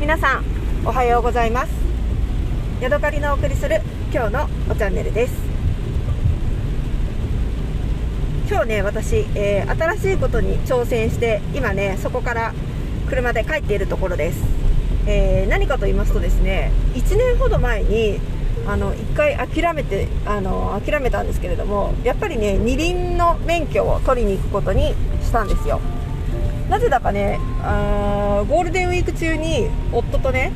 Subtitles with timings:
[0.00, 0.44] 皆さん
[0.86, 1.72] おはようございます。
[2.80, 5.34] ヤドカリのお送りする今日のおチャンネルです。
[8.48, 12.54] 今日ね私、えー、新しいことに挑戦して今ねそこから
[13.10, 14.42] 車で帰っているところです、
[15.06, 18.20] えー、何かと言いますとですね1年ほど前に
[18.66, 25.78] あの1回諦めてあの諦めたんですけれどもやっぱりね二輪の免許を取りに行くことにしたんですよ。
[26.70, 30.52] なぜだかねあーゴールデンウィーク中に夫とね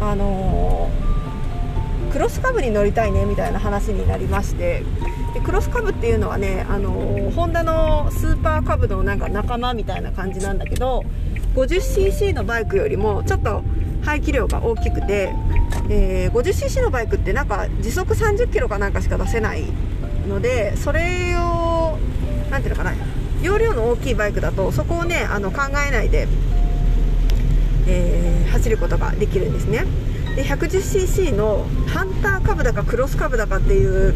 [0.00, 4.84] あのー、クロスカブに乗りたいねみたいな話になりまして
[5.34, 11.04] でクロスカブっていうのはね、あのー、ホンダのスーパーカブのなんか仲間みたいな感じなんだけど
[11.56, 13.64] 50cc のバイクよりもちょっと
[14.04, 15.34] 排気量が大きくて、
[15.90, 19.64] えー、50cc のバイクってなんか時速30キロかなんかしか出せない
[20.28, 21.98] のでそれを
[22.52, 22.94] 何ていうのかな
[23.42, 26.28] 容量の大きいバイクだとそこをねあの考えないで、
[27.86, 29.84] えー、走ることができるんですね。
[30.36, 34.14] で 110cc のハンター株だかクロス株だかっていう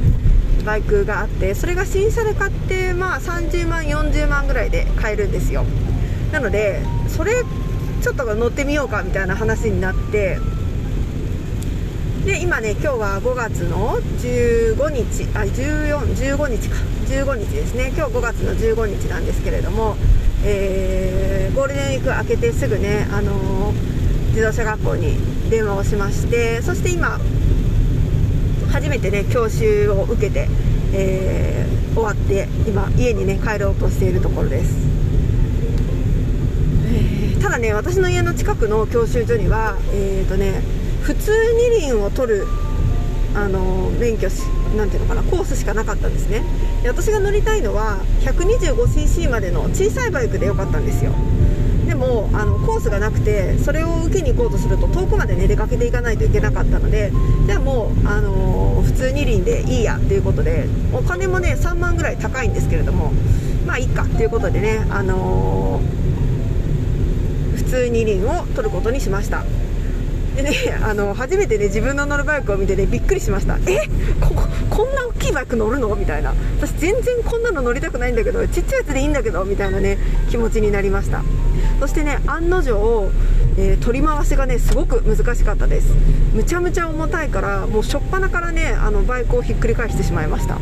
[0.65, 5.65] バイクがあってそれが新車で買ってまあ30万40万ぐらいで買えるんですよ。
[6.33, 7.45] なのでそれ
[8.03, 10.39] ちょっと乗ってみようかみたいな話になって
[12.25, 16.77] で今ね今日は5月の15日あ1415日か。
[17.13, 17.93] 15日ですね。
[17.95, 19.97] 今日5月の15日なんですけれども、
[20.45, 25.17] えー、ゴールデンウィーク明けてすぐね、あのー、自動車学校に
[25.51, 27.19] 電話をしましてそして今
[28.71, 30.49] 初めてね教習を受けて、
[30.95, 34.89] えー、終わって今家にね帰ろうとしているところです、
[37.43, 40.63] ただね私の家の近くの教習所にはえっ、ー、とね
[41.03, 42.47] 普通二輪を取る
[43.35, 44.29] あの免許
[44.77, 46.43] なんていうのかなコースしかなかったんですね。
[46.83, 51.13] で私が乗りたいのは 125cc までの小さいバイクでよかったんですよ。
[51.87, 57.13] でもあのコースがなくてそれを受けに行こうとすると遠くまでね出かけていかないといけなかったので
[57.47, 63.13] じゃあもう、あのー、普通二輪でいいやっていうことでお金もね3万ぐらい高いんですけれども
[63.67, 69.45] まあいいかっていうことでね、あのー、普通二輪を取ることにしました。
[70.37, 73.59] でねあの初めてね自分の乗るバイクを見てねびっくりしました。
[73.71, 73.87] え
[74.21, 75.95] こここんな大きいバイク乗るの？
[75.95, 76.33] みたいな。
[76.59, 79.99] 私全然こんなの乗りたくないんだけどちっちゃいやつでいいんだけどみたいなね
[80.31, 81.23] 気持ちになりました。
[81.81, 83.11] そしてね案の定、
[83.59, 85.93] えー、取り回しがねすごく難しかったです。
[86.35, 90.59] むちゃむちゃ重たいからもう初っ端からねあのバイクをひっくり返してしまいました。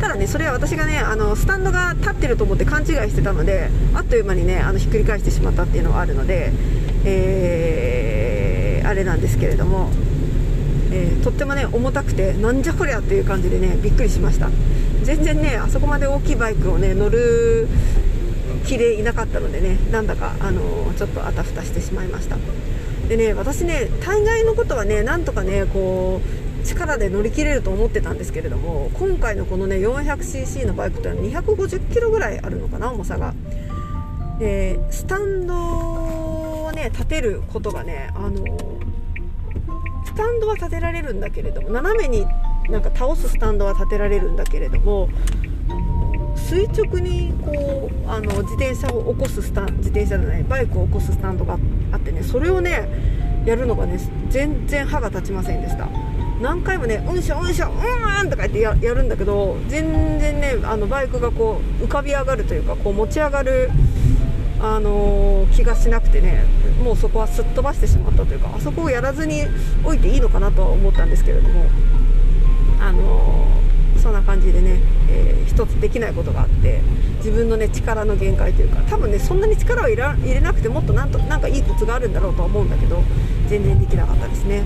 [0.00, 6.52] ただねそれは私がねあのスタンドが立ってると思って勘違いしてたのであっという間にねあのひっくり返してしまったっていうのがあるので、
[7.04, 9.90] えー、あれなんですけれども、
[10.90, 14.48] えー、とってもね重たくてなんじゃこりゃっていう感じでねびっくりしました。
[15.02, 17.68] 全然ねあそこまで大きいバイクをね乗る
[18.66, 20.60] 気でいなかったのでねなんだか、あの
[20.96, 22.36] ちょっとあたふたしてしまいました。
[23.08, 26.20] でね私ね大概のことはねなんとかねこ
[26.62, 33.32] う力で乗り切れると思ってたんですけれども今回のこのね 400cc のバイクというのは250キロぐらいあるのかな重さが。
[34.38, 36.07] でスタンド
[36.78, 38.44] ね立てることがねあの
[40.04, 42.24] スタンドは立てられるんだけれども斜めに
[42.70, 45.08] なんか倒すスタンドは立てられるんだけれども
[46.36, 51.58] 垂直にこうあの自転車を起こすスタン自転車じゃないバイクを起こすスタンドが
[51.92, 52.88] あってねそれをね
[53.44, 53.98] やるのがね
[54.30, 55.88] 全然歯が立ちませんでした。
[56.40, 63.70] 何回もねうんしょうんしょうんとか言ってやるんだけど全然ねあのバイクがこう浮かび上がるというかこう持ち上がる
[64.60, 66.44] あのー、気がしなくてね
[66.82, 69.42] もうそこはすっ飛ばしてしまったというかあそこをやらずに
[69.84, 71.66] おいていいのかなとは思ったんですけれども
[72.80, 76.80] あのー、そんな感じでね、えー、一つできないことがあって
[77.18, 83.02] 自分のね力の限界というか多分ねそんなに力を入れなくてもっとなんとなんかいいコツがあるんだろうとは思うんだけど
[83.48, 84.64] 全然できなかったですね。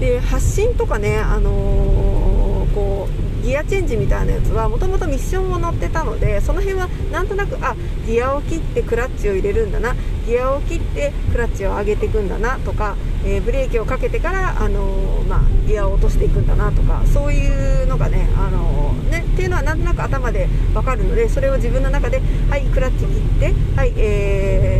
[0.00, 7.74] で発信とかね、あのー、こうギアチェンジみたいなやつはもともとミッションを乗ってたのでその辺はなんとなくあ
[8.06, 9.94] ギアを切ってクラッチを入れるんだな
[10.26, 24.79] ギアを切ってクラッチを上げていくんだなとか、えー、ブレーキをかけてから、あのー、まあ、ギアを落としていくんだなとかそういうのがね,、あのー、ねっていうのはなんとなく頭で分かるのでそれを自分の中ではいクラッチ切ってはい、え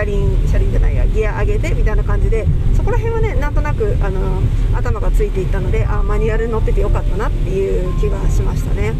[0.00, 4.40] 車輪車輪じゃないやギア上げてみたいな感じでそこら辺はねなんとなく、あの
[4.74, 8.94] 頭がついていったのであマニュアル乗っててよかったなっていう気がしましたね。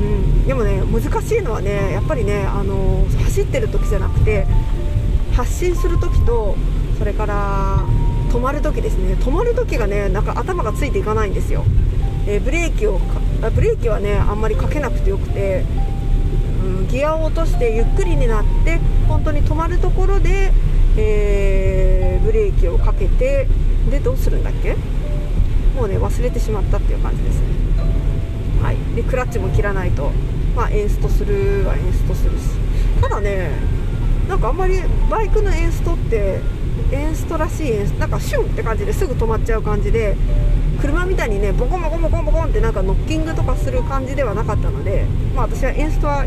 [0.00, 4.46] うん、でもね難しいのはねやっぱりね、あの走ってる時じゃなくて
[5.34, 6.56] 発進する時と
[6.98, 7.84] それから
[8.30, 9.14] 止まる時ですね。
[9.14, 11.64] 止まる時がねなんか頭がついていかないんですよ、
[12.26, 12.98] えブレーキを
[13.54, 15.66] ブレーキはねあんまりかけなくてよくて
[16.62, 18.78] うん、ギアを落としてゆっくりになって
[19.08, 20.52] 本当に止まるところで、
[20.96, 23.48] えー、ブレーキをかけて
[23.90, 24.76] でどうするんだっけ？
[25.74, 27.46] もうね忘れてしまったっていう感じですね。
[28.62, 28.76] はい。
[28.94, 30.10] でクラッチも切らないと。
[30.54, 32.44] まあエンストするはエンストするし。
[33.00, 33.50] ただね
[34.28, 34.80] なんかあんまり
[35.10, 36.40] バイクのエンストって
[36.92, 40.14] エンストらしいエンスなんかシュンって感じですぐ止まっちゃう感じで
[40.80, 46.24] 車みたいにねボコボコボコボコンってなんかノッキングとかする感じではなかったのでまあ私はエンストは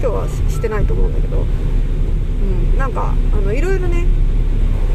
[0.00, 4.06] 今日はしてないと思うんだけど、うん、なんかあのいろいろね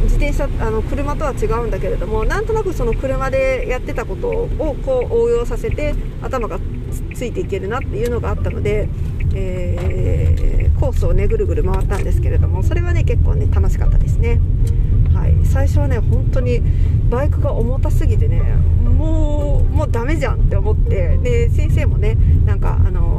[0.03, 6.59] 自転車あの車とは違うんだけれどもなんとなくその車でやってたことをこう応用させて頭が
[7.13, 8.87] ついていけるなっていうのがあったので、
[9.33, 14.39] えー、コースをねぐるぐる回ったんですけれどもそれはね結構ね楽しかったですね。
[15.13, 16.61] はい、最初はね本当に
[17.09, 18.41] バイクが重たすぎてね
[18.83, 23.12] もうもうダメじゃんって思ってで先生もねなんかあの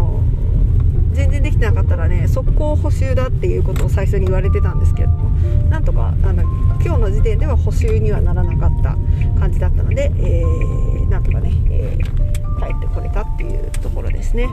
[1.55, 5.31] きてなかったらね速攻補修だっていうことを最初に言われてたんですけれども
[5.71, 6.43] なんとかあの
[6.83, 8.97] 今日の時点では補修にはならなかった
[9.39, 14.49] 感じだったので、えー、なんとかね、えー、帰ってこれたっていうところですね。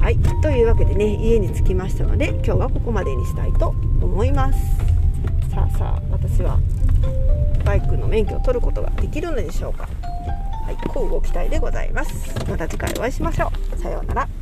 [0.00, 4.58] はいというわけでね家に着きましたので今日はここまでにしたいと思います。
[5.50, 6.58] さあさあ私は
[7.64, 9.88] バイクの免許を取ることができるのでしょうか
[10.64, 12.34] はい、交互期待でございます。
[12.46, 13.78] また次回お会いしましょう。
[13.78, 14.37] さようなら。